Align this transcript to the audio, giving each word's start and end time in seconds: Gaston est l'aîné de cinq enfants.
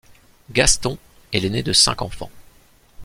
Gaston 0.49 0.97
est 1.31 1.39
l'aîné 1.41 1.61
de 1.61 1.73
cinq 1.73 2.01
enfants. 2.01 2.31